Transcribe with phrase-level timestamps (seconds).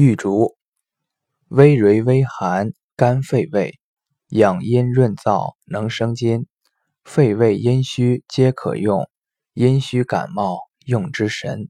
[0.00, 0.56] 玉竹。
[1.48, 3.80] 微蕊微寒甘肺胃
[4.28, 6.46] 养阴润燥能生津。
[7.02, 9.10] 肺胃阴虚皆可用
[9.54, 11.68] 阴虚感冒用之神。